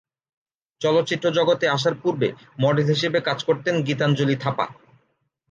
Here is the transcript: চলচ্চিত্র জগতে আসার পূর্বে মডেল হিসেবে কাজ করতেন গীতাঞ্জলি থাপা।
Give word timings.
চলচ্চিত্র 0.81 1.25
জগতে 1.37 1.65
আসার 1.69 1.95
পূর্বে 2.01 2.27
মডেল 2.59 2.87
হিসেবে 2.87 3.19
কাজ 3.27 3.39
করতেন 3.43 3.75
গীতাঞ্জলি 3.87 4.35
থাপা। 4.35 4.65